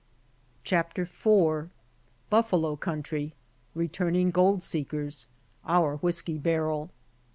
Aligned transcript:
CHAPTER 0.63 1.03
IV. 1.03 1.69
BUFFALO 2.31 2.75
COUNTRY— 2.77 3.35
RETURNING 3.75 4.31
GOLD 4.31 4.63
SEEKERS 4.63 5.27
OUR 5.63 5.97
WHISKEY 5.97 6.39
BARREL. 6.39 6.89